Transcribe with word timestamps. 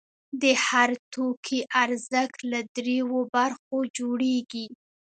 د 0.41 0.43
هر 0.65 0.89
توکي 1.13 1.59
ارزښت 1.83 2.37
له 2.51 2.59
درېیو 2.75 3.19
برخو 3.35 3.77
جوړېږي 3.97 4.65